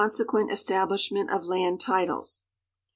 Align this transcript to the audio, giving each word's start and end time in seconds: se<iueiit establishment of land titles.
se<iueiit 0.09 0.51
establishment 0.51 1.29
of 1.29 1.45
land 1.45 1.79
titles. 1.79 2.41